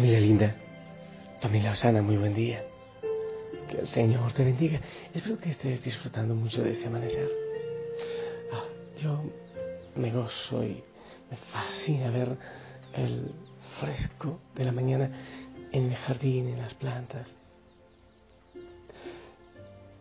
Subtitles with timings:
[0.00, 0.56] Familia linda,
[1.42, 2.64] familia Osana, muy buen día.
[3.68, 4.80] Que el Señor te bendiga.
[5.12, 7.28] Espero que estés disfrutando mucho de este amanecer.
[8.50, 8.64] Ah,
[8.96, 9.22] yo
[9.96, 10.82] me gozo y
[11.30, 12.34] me fascina ver
[12.94, 13.30] el
[13.78, 15.10] fresco de la mañana
[15.70, 17.36] en el jardín, en las plantas.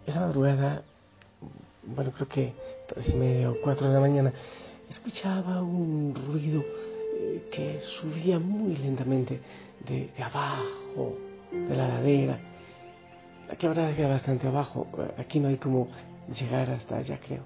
[0.07, 0.81] Esa madrugada,
[1.83, 2.53] bueno, creo que
[2.87, 4.31] tres y media o cuatro de la mañana,
[4.89, 6.63] escuchaba un ruido
[7.51, 9.39] que subía muy lentamente
[9.87, 11.17] de, abajo,
[11.51, 12.39] de la ladera.
[13.49, 15.87] Aquí habrá que bastante abajo, aquí no hay como
[16.33, 17.43] llegar hasta allá, creo.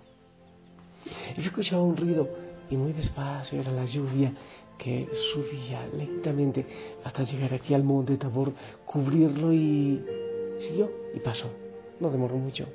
[1.38, 2.30] Y yo escuchaba un ruido
[2.70, 4.34] y muy despacio era la lluvia
[4.78, 6.66] que subía lentamente
[7.04, 8.54] hasta llegar aquí al monte Tabor,
[8.86, 10.04] cubrirlo y
[10.60, 11.50] siguió y pasó.
[12.00, 12.68] No demoró mucho.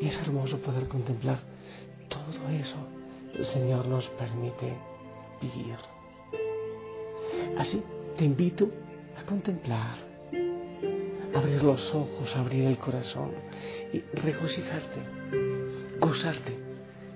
[0.00, 1.38] Y es hermoso poder contemplar
[2.08, 2.76] todo eso.
[3.34, 4.89] El Señor nos permite
[7.58, 7.82] Así
[8.16, 8.70] te invito
[9.18, 9.96] a contemplar,
[11.34, 13.32] abrir los ojos, abrir el corazón
[13.92, 16.58] y regocijarte, gozarte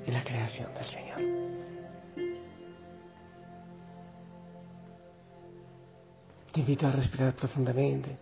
[0.06, 1.20] en la creación del Señor.
[6.52, 8.16] Te invito a respirar profundamente,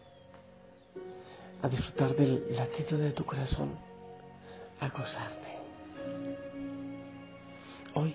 [1.61, 3.77] a disfrutar del latido de tu corazón,
[4.81, 5.59] a gozarte.
[7.95, 8.15] Hoy,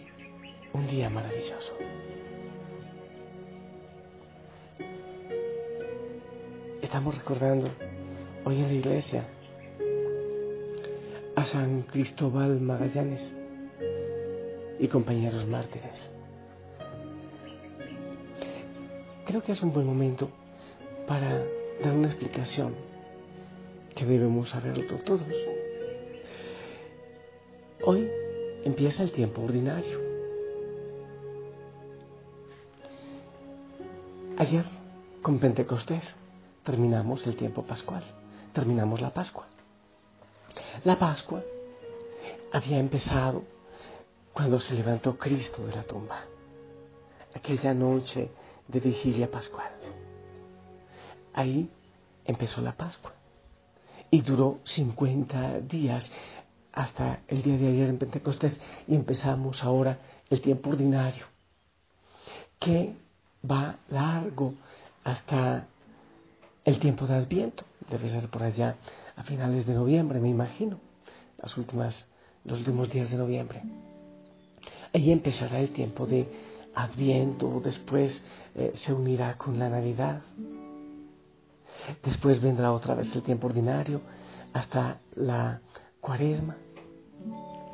[0.73, 1.76] un día maravilloso.
[6.97, 7.69] Estamos recordando
[8.43, 9.23] hoy en la iglesia
[11.35, 13.35] a San Cristóbal Magallanes
[14.79, 16.09] y compañeros mártires.
[19.27, 20.31] Creo que es un buen momento
[21.07, 21.45] para
[21.83, 22.73] dar una explicación
[23.93, 25.23] que debemos saberlo todos.
[27.85, 28.09] Hoy
[28.63, 29.99] empieza el tiempo ordinario.
[34.39, 34.65] Ayer,
[35.21, 36.15] con Pentecostés,
[36.67, 38.03] terminamos el tiempo pascual,
[38.51, 39.45] terminamos la Pascua.
[40.83, 41.41] La Pascua
[42.51, 43.45] había empezado
[44.33, 46.25] cuando se levantó Cristo de la tumba,
[47.33, 48.31] aquella noche
[48.67, 49.72] de vigilia pascual.
[51.33, 51.69] Ahí
[52.25, 53.13] empezó la Pascua
[54.11, 56.11] y duró 50 días
[56.73, 61.27] hasta el día de ayer en Pentecostés y empezamos ahora el tiempo ordinario
[62.59, 62.94] que
[63.50, 64.53] va largo
[65.06, 65.66] hasta
[66.67, 67.63] el tiempo de Adviento.
[67.89, 68.75] Debe ser por allá
[69.16, 70.79] a finales de noviembre, me imagino,
[71.41, 72.07] las últimas,
[72.44, 73.63] los últimos días de noviembre.
[74.94, 76.27] Ahí empezará el tiempo de
[76.75, 78.22] Adviento, después
[78.53, 80.22] eh, se unirá con la Navidad,
[82.03, 84.01] después vendrá otra vez el tiempo ordinario
[84.51, 85.61] hasta la
[86.01, 86.57] Cuaresma,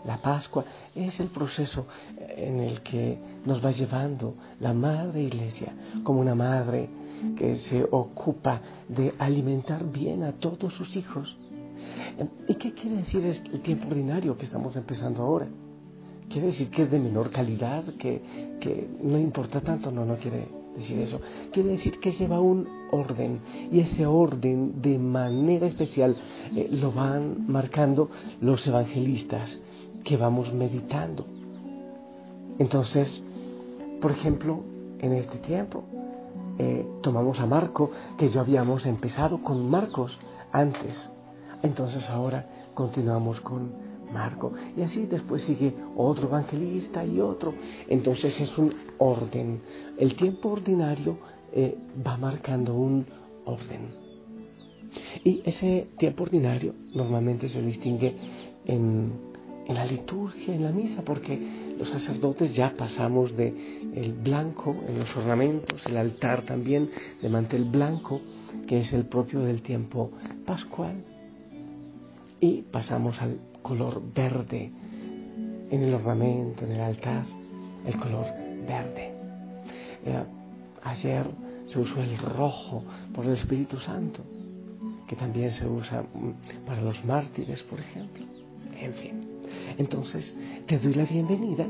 [0.05, 0.65] la Pascua.
[0.93, 6.35] Es el proceso eh, en el que nos va llevando la Madre Iglesia como una
[6.35, 6.89] madre
[7.35, 11.35] que se ocupa de alimentar bien a todos sus hijos.
[12.47, 15.47] ¿Y qué quiere decir el tiempo ordinario que estamos empezando ahora?
[16.29, 19.91] ¿Quiere decir que es de menor calidad, que, no importa tanto?
[19.91, 21.21] No, no quiere decir eso.
[21.51, 23.39] Quiere decir que lleva un orden
[23.71, 26.17] y ese orden de manera especial
[26.55, 28.09] eh, lo van marcando
[28.41, 29.59] los evangelistas
[30.03, 31.25] que vamos meditando.
[32.57, 33.23] Entonces,
[34.01, 34.63] por ejemplo,
[34.99, 35.83] en este tiempo
[36.57, 40.17] eh, tomamos a Marco, que ya habíamos empezado con Marcos
[40.51, 41.09] antes.
[41.61, 43.71] Entonces ahora continuamos con
[44.11, 44.53] Marco.
[44.77, 47.53] Y así después sigue otro evangelista y otro.
[47.87, 49.61] Entonces es un orden.
[49.97, 51.17] El tiempo ordinario
[51.51, 53.05] eh, va marcando un
[53.45, 54.03] orden.
[55.23, 58.15] Y ese tiempo ordinario normalmente se distingue
[58.65, 59.33] en
[59.65, 64.99] en la liturgia, en la misa, porque los sacerdotes ya pasamos de el blanco en
[64.99, 66.89] los ornamentos, el altar también
[67.21, 68.21] de mantel blanco,
[68.67, 70.11] que es el propio del tiempo
[70.45, 71.03] pascual,
[72.39, 74.71] y pasamos al color verde
[75.69, 77.25] en el ornamento, en el altar,
[77.85, 78.25] el color
[78.67, 79.11] verde.
[80.05, 80.23] Eh,
[80.83, 81.25] ayer
[81.65, 82.83] se usó el rojo
[83.13, 84.21] por el Espíritu Santo,
[85.07, 88.25] que también se usa mm, para los mártires, por ejemplo.
[88.79, 89.32] En fin.
[89.77, 90.35] Entonces,
[90.67, 91.67] te doy la bienvenida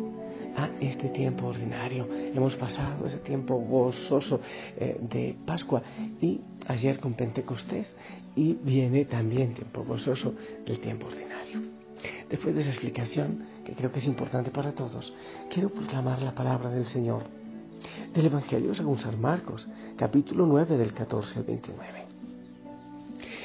[0.55, 2.07] a este tiempo ordinario.
[2.11, 4.39] Hemos pasado ese tiempo gozoso
[4.77, 5.81] eh, de Pascua
[6.21, 7.95] y ayer con Pentecostés
[8.35, 10.33] y viene también tiempo gozoso
[10.65, 11.61] del tiempo ordinario.
[12.29, 15.13] Después de esa explicación, que creo que es importante para todos,
[15.49, 17.23] quiero proclamar la palabra del Señor
[18.13, 22.12] del Evangelio según San Marcos, capítulo 9 del 14 al 29.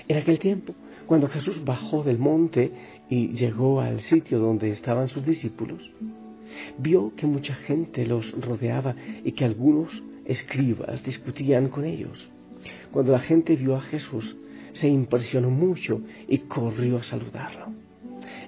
[0.08, 0.74] En aquel tiempo,
[1.06, 2.72] cuando Jesús bajó del monte
[3.10, 5.90] y llegó al sitio donde estaban sus discípulos,
[6.78, 12.28] vio que mucha gente los rodeaba y que algunos escribas discutían con ellos.
[12.90, 14.36] Cuando la gente vio a Jesús,
[14.72, 17.66] se impresionó mucho y corrió a saludarlo.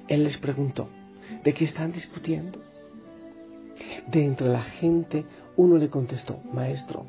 [0.08, 0.88] Él les preguntó,
[1.44, 2.58] ¿de qué están discutiendo?
[4.10, 5.24] De entre la gente
[5.56, 7.06] uno le contestó, Maestro,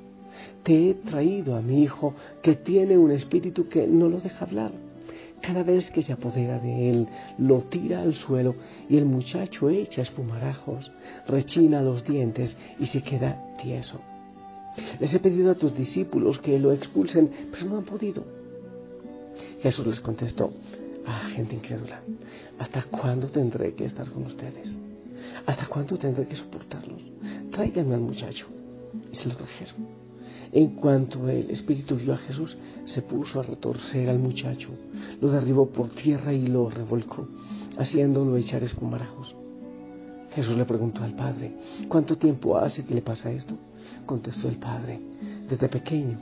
[0.63, 4.71] te he traído a mi hijo que tiene un espíritu que no lo deja hablar.
[5.41, 7.07] Cada vez que se apodera de él,
[7.39, 8.55] lo tira al suelo
[8.89, 10.91] y el muchacho echa espumarajos,
[11.27, 13.99] rechina los dientes y se queda tieso.
[14.99, 18.23] Les he pedido a tus discípulos que lo expulsen, pero no han podido.
[19.61, 20.53] Jesús les contestó,
[21.05, 22.01] ah, gente incrédula,
[22.59, 24.75] ¿hasta cuándo tendré que estar con ustedes?
[25.45, 27.01] ¿Hasta cuándo tendré que soportarlos?
[27.51, 28.47] Tráiganme al muchacho.
[29.11, 29.87] Y se lo trajeron.
[30.53, 34.69] En cuanto el espíritu vio a Jesús, se puso a retorcer al muchacho,
[35.21, 37.27] lo derribó por tierra y lo revolcó,
[37.77, 39.33] haciéndolo echar espumarajos.
[40.35, 41.53] Jesús le preguntó al padre,
[41.87, 43.55] ¿cuánto tiempo hace que le pasa esto?
[44.05, 44.99] Contestó el padre,
[45.49, 46.19] desde pequeño,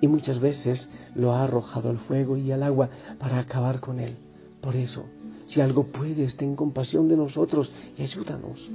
[0.00, 2.88] y muchas veces lo ha arrojado al fuego y al agua
[3.18, 4.16] para acabar con él.
[4.60, 5.06] Por eso,
[5.46, 8.70] si algo puedes, ten compasión de nosotros y ayúdanos.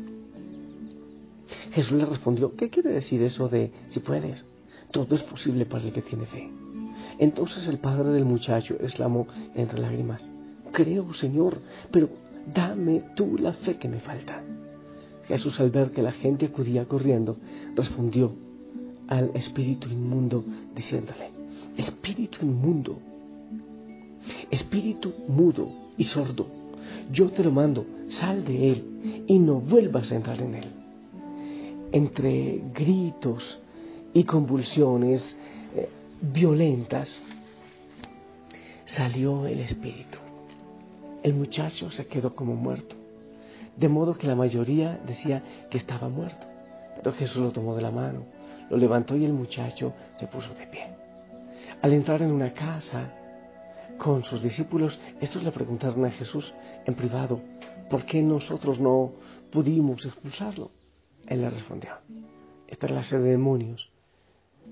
[1.71, 4.45] Jesús le respondió, ¿qué quiere decir eso de si puedes?
[4.91, 6.49] Todo es posible para el que tiene fe.
[7.19, 10.29] Entonces el padre del muchacho exclamó entre lágrimas,
[10.71, 11.59] Creo, Señor,
[11.91, 12.09] pero
[12.53, 14.41] dame tú la fe que me falta.
[15.25, 17.38] Jesús al ver que la gente acudía corriendo,
[17.75, 18.33] respondió
[19.07, 20.43] al espíritu inmundo
[20.75, 21.29] diciéndole,
[21.77, 22.97] Espíritu inmundo,
[24.49, 26.47] espíritu mudo y sordo,
[27.11, 30.65] yo te lo mando, sal de él y no vuelvas a entrar en él.
[31.94, 33.60] Entre gritos
[34.13, 35.35] y convulsiones
[35.75, 35.89] eh,
[36.21, 37.21] violentas,
[38.85, 40.19] salió el espíritu.
[41.23, 42.95] El muchacho se quedó como muerto,
[43.77, 46.47] de modo que la mayoría decía que estaba muerto.
[46.97, 48.25] Pero Jesús lo tomó de la mano,
[48.69, 50.87] lo levantó y el muchacho se puso de pie.
[51.81, 53.13] Al entrar en una casa
[53.97, 56.53] con sus discípulos, estos le preguntaron a Jesús
[56.85, 57.41] en privado,
[57.89, 59.13] ¿por qué nosotros no
[59.51, 60.71] pudimos expulsarlo?
[61.27, 61.91] Él le respondió,
[62.67, 63.91] esta es la de demonios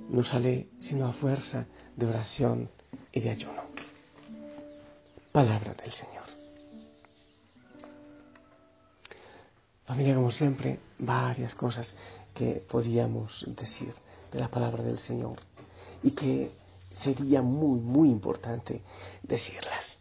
[0.09, 1.65] no sale sino a fuerza
[1.95, 2.69] de oración
[3.11, 3.63] y de ayuno.
[5.31, 6.25] Palabra del Señor.
[9.85, 11.95] Familia, como siempre, varias cosas
[12.33, 13.93] que podíamos decir
[14.31, 15.39] de la palabra del Señor
[16.03, 16.51] y que
[16.91, 18.81] sería muy, muy importante
[19.23, 19.97] decirlas.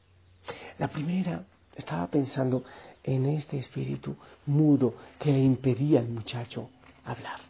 [0.79, 2.65] La primera, estaba pensando
[3.05, 4.17] en este espíritu
[4.47, 6.71] mudo que le impedía al muchacho
[7.05, 7.41] hablar.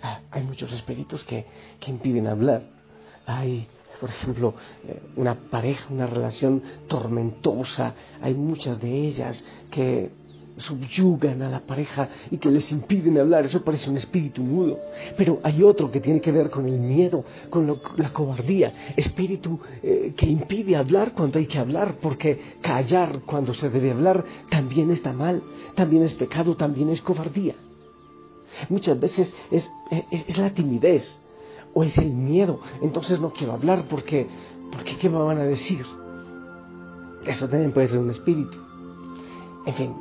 [0.00, 1.46] Ah, hay muchos espíritus que,
[1.86, 2.62] impiden hablar.
[3.26, 3.66] Hay,
[4.00, 4.54] por ejemplo,
[4.86, 7.94] eh, una pareja, una relación tormentosa.
[8.22, 10.10] Hay muchas de ellas que
[10.56, 13.46] subyugan a la pareja y que les impiden hablar.
[13.46, 14.78] Eso parece un espíritu mudo.
[15.16, 18.92] Pero hay otro que tiene que ver con el miedo, con la cobardía.
[18.96, 24.24] Espíritu eh, que impide hablar cuando hay que hablar, porque callar cuando se debe hablar
[24.50, 25.42] también está mal,
[25.74, 27.54] también es pecado, también es cobardía.
[28.68, 29.70] Muchas veces es,
[30.36, 31.20] la timidez
[31.74, 32.60] o es el miedo.
[32.82, 34.26] Entonces no quiero hablar porque,
[34.70, 35.84] porque ¿qué me van a decir?
[37.26, 38.58] Eso también puede ser un espíritu.
[39.64, 39.94] En fin,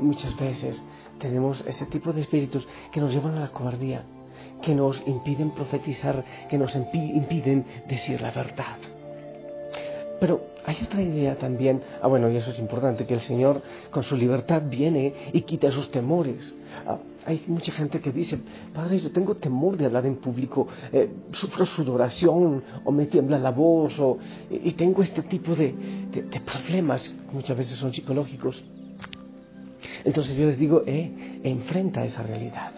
[0.00, 0.82] muchas veces
[1.18, 4.04] tenemos ese tipo de espíritus que nos llevan a la cobardía,
[4.62, 8.76] que nos impiden profetizar, que nos impiden decir la verdad.
[10.20, 14.02] Pero hay otra idea también, ah bueno, y eso es importante, que el Señor con
[14.02, 16.56] su libertad viene y quita esos temores.
[16.84, 18.40] Ah, hay mucha gente que dice,
[18.74, 23.52] Padre, yo tengo temor de hablar en público, eh, sufro sudoración o me tiembla la
[23.52, 24.18] voz o,
[24.50, 25.72] y tengo este tipo de,
[26.44, 28.62] problemas, muchas veces son psicológicos.
[30.04, 32.72] Entonces yo les digo, eh, enfrenta esa realidad.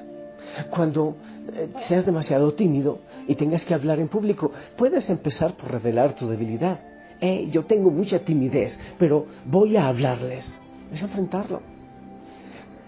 [0.68, 1.16] Cuando
[1.54, 6.28] eh, seas demasiado tímido y tengas que hablar en público, puedes empezar por revelar tu
[6.28, 6.80] debilidad
[7.20, 10.60] eh, yo tengo mucha timidez, pero voy a hablarles.
[10.92, 11.60] Es enfrentarlo.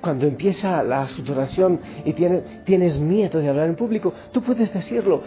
[0.01, 5.23] Cuando empieza la sudoración y tienes, tienes miedo de hablar en público, tú puedes decirlo.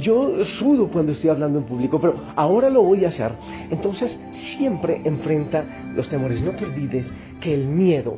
[0.00, 3.32] Yo sudo cuando estoy hablando en público, pero ahora lo voy a hacer.
[3.70, 6.40] Entonces siempre enfrenta los temores.
[6.40, 8.16] No te olvides que el miedo,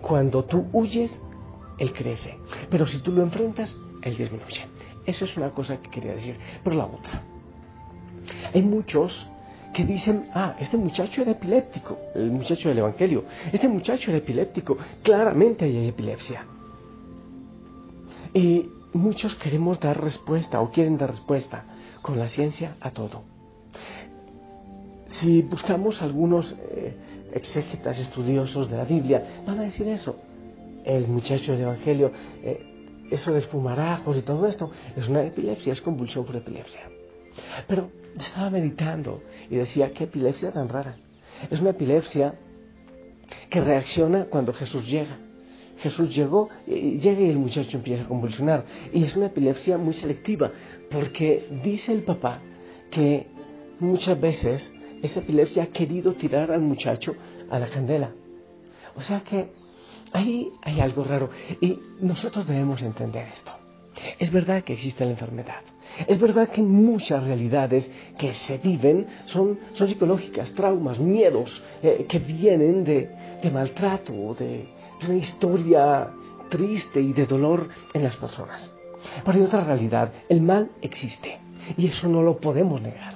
[0.00, 1.22] cuando tú huyes,
[1.78, 2.36] él crece.
[2.68, 4.66] Pero si tú lo enfrentas, él disminuye.
[5.06, 6.36] Eso es una cosa que quería decir.
[6.64, 7.22] Pero la otra.
[8.52, 9.28] Hay muchos
[9.74, 14.78] que dicen, ah, este muchacho era epiléptico, el muchacho del Evangelio, este muchacho era epiléptico,
[15.02, 16.46] claramente hay epilepsia.
[18.32, 21.64] Y muchos queremos dar respuesta o quieren dar respuesta
[22.00, 23.24] con la ciencia a todo.
[25.08, 26.96] Si buscamos algunos eh,
[27.32, 30.16] exégetas estudiosos de la Biblia, van a decir eso.
[30.84, 32.12] El muchacho del Evangelio
[32.42, 32.74] eh,
[33.10, 36.88] eso de espumarajos y todo esto, es una epilepsia, es convulsión por epilepsia.
[37.66, 40.96] Pero estaba meditando y decía, qué epilepsia tan rara.
[41.50, 42.34] Es una epilepsia
[43.50, 45.18] que reacciona cuando Jesús llega.
[45.78, 48.64] Jesús llegó, y llega y el muchacho empieza a convulsionar.
[48.92, 50.52] Y es una epilepsia muy selectiva,
[50.90, 52.40] porque dice el papá
[52.90, 53.26] que
[53.80, 54.72] muchas veces
[55.02, 57.16] esa epilepsia ha querido tirar al muchacho
[57.50, 58.12] a la candela.
[58.96, 59.48] O sea que
[60.12, 63.52] ahí hay algo raro y nosotros debemos entender esto.
[64.18, 65.60] Es verdad que existe la enfermedad.
[66.06, 72.18] Es verdad que muchas realidades que se viven son, son psicológicas, traumas, miedos eh, que
[72.18, 73.10] vienen de,
[73.42, 74.68] de maltrato, de,
[75.00, 76.10] de una historia
[76.48, 78.72] triste y de dolor en las personas.
[79.24, 81.38] Pero hay otra realidad, el mal existe
[81.76, 83.14] y eso no lo podemos negar.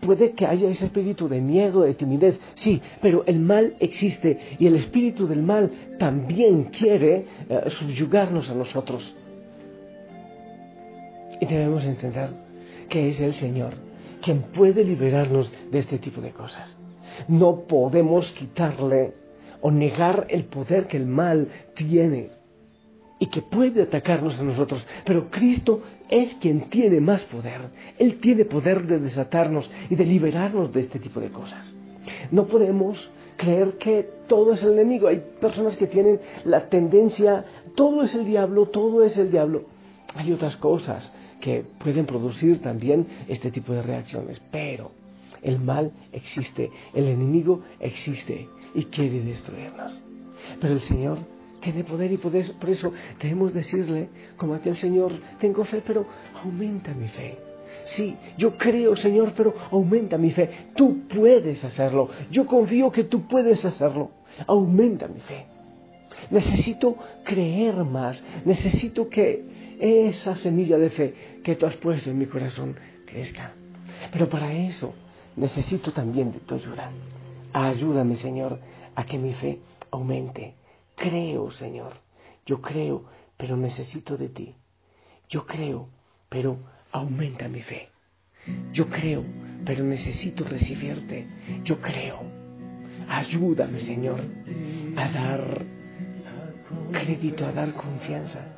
[0.00, 4.66] Puede que haya ese espíritu de miedo, de timidez, sí, pero el mal existe y
[4.66, 9.14] el espíritu del mal también quiere eh, subyugarnos a nosotros.
[11.42, 12.30] Y debemos entender
[12.88, 13.72] que es el Señor
[14.22, 16.78] quien puede liberarnos de este tipo de cosas.
[17.26, 19.14] No podemos quitarle
[19.60, 22.30] o negar el poder que el mal tiene
[23.18, 27.70] y que puede atacarnos a nosotros, pero Cristo es quien tiene más poder.
[27.98, 31.74] Él tiene poder de desatarnos y de liberarnos de este tipo de cosas.
[32.30, 35.08] No podemos creer que todo es el enemigo.
[35.08, 37.44] Hay personas que tienen la tendencia,
[37.74, 39.64] todo es el diablo, todo es el diablo.
[40.14, 44.92] Hay otras cosas que pueden producir también este tipo de reacciones, pero
[45.42, 50.00] el mal existe, el enemigo existe y quiere destruirnos.
[50.60, 51.18] Pero el Señor
[51.60, 56.06] tiene poder y por eso debemos decirle, como aquel Señor, tengo fe, pero
[56.44, 57.36] aumenta mi fe.
[57.84, 60.68] Sí, yo creo, Señor, pero aumenta mi fe.
[60.76, 62.08] Tú puedes hacerlo.
[62.30, 64.12] Yo confío que tú puedes hacerlo.
[64.46, 65.46] Aumenta mi fe.
[66.30, 68.22] Necesito creer más.
[68.44, 73.52] Necesito que esa semilla de fe que tú has puesto en mi corazón crezca.
[74.12, 74.94] Pero para eso
[75.34, 76.92] necesito también de tu ayuda.
[77.52, 78.60] Ayúdame, Señor,
[78.94, 79.58] a que mi fe
[79.90, 80.54] aumente
[80.94, 81.94] creo, Señor.
[82.46, 84.54] Yo creo, pero necesito de ti.
[85.28, 85.88] Yo creo,
[86.28, 86.58] pero
[86.92, 87.88] aumenta mi fe.
[88.72, 89.24] Yo creo,
[89.64, 91.26] pero necesito recibirte.
[91.64, 92.20] Yo creo.
[93.08, 94.20] Ayúdame, Señor,
[94.96, 95.64] a dar
[96.92, 98.51] crédito, a dar confianza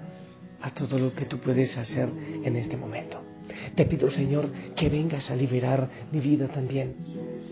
[0.64, 2.09] a todo lo que tú puedes hacer
[2.42, 3.23] en este momento.
[3.75, 6.94] Te pido, Señor, que vengas a liberar mi vida también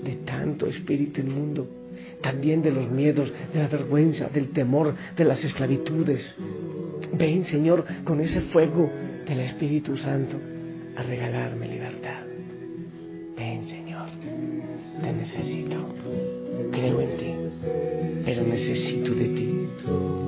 [0.03, 1.83] de tanto espíritu inmundo
[2.23, 6.37] también de los miedos, de la vergüenza, del temor, de las esclavitudes.
[7.13, 8.91] Ven, Señor, con ese fuego
[9.27, 10.41] del Espíritu Santo
[10.97, 12.23] a regalarme libertad.
[13.37, 14.07] Ven, Señor,
[15.03, 15.77] te necesito.
[16.71, 17.35] Creo en ti,
[18.25, 20.22] pero necesito de ti.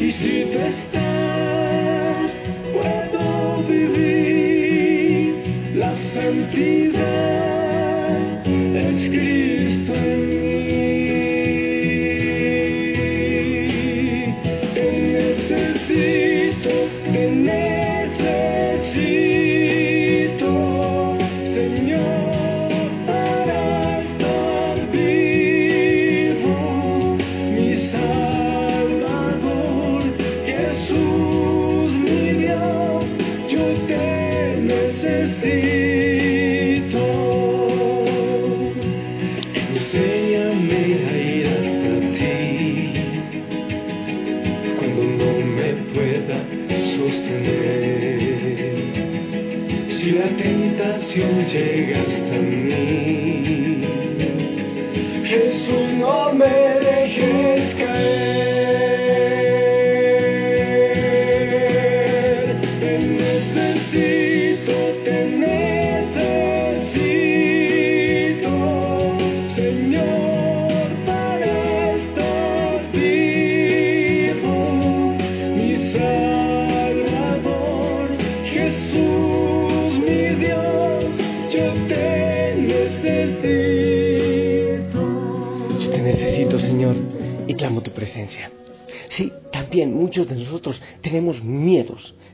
[0.00, 2.30] y si tú estás,
[2.72, 5.34] puedo vivir
[5.76, 6.89] la santidad.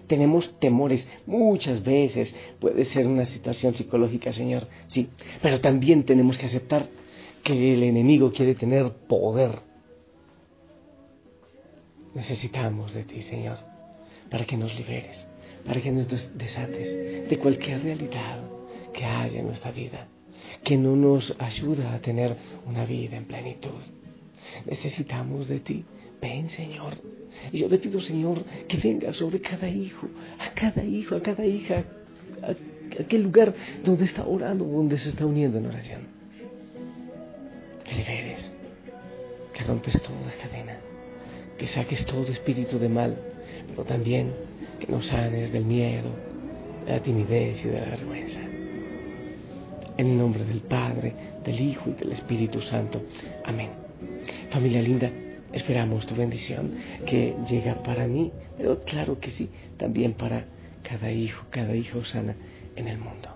[0.06, 1.08] Tenemos temores.
[1.26, 5.08] Muchas veces puede ser una situación psicológica, Señor, sí,
[5.42, 6.88] pero también tenemos que aceptar
[7.42, 9.60] que el enemigo quiere tener poder.
[12.14, 13.58] Necesitamos de ti, Señor,
[14.30, 15.28] para que nos liberes,
[15.64, 18.40] para que nos desates de cualquier realidad
[18.92, 20.08] que haya en nuestra vida,
[20.64, 22.36] que no nos ayuda a tener
[22.66, 23.82] una vida en plenitud.
[24.64, 25.84] Necesitamos de ti.
[26.20, 26.94] Ven, Señor.
[27.52, 30.08] Y yo te pido, Señor, que venga sobre cada hijo,
[30.38, 31.84] a cada hijo, a cada hija,
[32.42, 33.54] a aquel lugar
[33.84, 36.00] donde está orando, donde se está uniendo en oración.
[37.84, 38.50] Que liberes,
[39.52, 40.78] que rompes toda cadena,
[41.58, 43.16] que saques todo espíritu de mal,
[43.68, 44.32] pero también
[44.80, 46.10] que nos sanes del miedo,
[46.86, 48.40] de la timidez y de la vergüenza.
[49.98, 53.02] En el nombre del Padre, del Hijo y del Espíritu Santo.
[53.44, 53.70] Amén.
[54.50, 55.10] Familia linda,
[55.52, 56.72] esperamos tu bendición
[57.06, 60.44] que llega para mí, pero claro que sí, también para
[60.82, 62.36] cada hijo, cada hijo sana
[62.76, 63.28] en el mundo.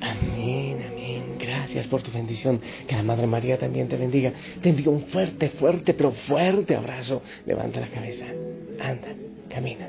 [0.00, 1.36] Amén, amén.
[1.38, 2.60] Gracias por tu bendición.
[2.86, 4.32] Que la Madre María también te bendiga.
[4.60, 7.22] Te envío un fuerte, fuerte, pero fuerte abrazo.
[7.46, 8.26] Levanta la cabeza.
[8.80, 9.08] Anda,
[9.48, 9.88] camina.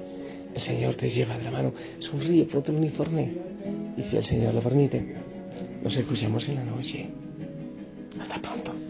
[0.53, 1.73] El Señor te lleva de la mano.
[1.99, 3.31] Sonríe, ponte el uniforme.
[3.97, 5.15] Y si el Señor lo permite,
[5.83, 7.09] nos escuchamos en la noche.
[8.19, 8.82] Hasta pronto.